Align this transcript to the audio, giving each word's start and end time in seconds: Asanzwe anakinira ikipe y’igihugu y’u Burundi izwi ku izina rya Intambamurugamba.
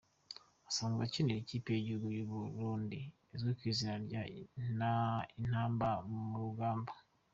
Asanzwe 0.69 0.95
anakinira 0.99 1.39
ikipe 1.41 1.69
y’igihugu 1.73 2.07
y’u 2.17 2.27
Burundi 2.55 2.99
izwi 3.35 3.51
ku 3.57 3.63
izina 3.71 3.93
rya 4.05 4.21
Intambamurugamba. 5.41 6.91